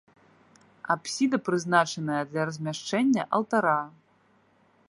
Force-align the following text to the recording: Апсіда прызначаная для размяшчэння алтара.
Апсіда 0.93 1.37
прызначаная 1.49 2.23
для 2.31 2.41
размяшчэння 2.51 3.23
алтара. 3.41 3.81